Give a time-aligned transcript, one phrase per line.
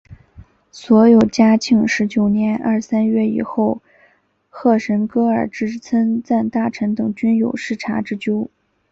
[0.71, 3.83] 所有嘉庆十九年二三月以后
[4.49, 8.49] 喀什噶尔之参赞大臣等均有失察之咎。